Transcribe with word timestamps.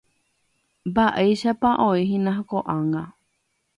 Mba'éichapa 0.93 1.69
oĩhína 1.87 2.31
ko'ág̃a. 2.55 3.03